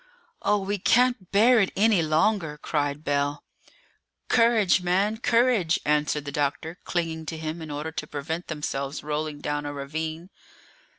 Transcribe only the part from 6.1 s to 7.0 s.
the doctor,